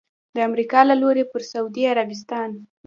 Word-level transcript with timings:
د 0.35 0.37
امریکا 0.49 0.79
له 0.89 0.95
لوري 1.01 1.23
پر 1.31 1.41
سعودي 1.51 1.83
عربستان 1.93 2.49